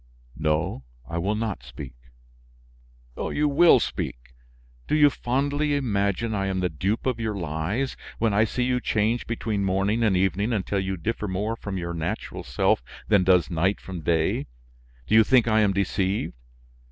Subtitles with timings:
[0.39, 1.93] "No, I will not speak."
[3.15, 4.33] "You will speak!
[4.87, 7.95] Do you fondly imagine I am the dupe of your lies?
[8.17, 11.93] When I see you change between morning and evening until you differ more from your
[11.93, 14.47] natural self than does night from day,
[15.05, 16.33] do you think I am deceived?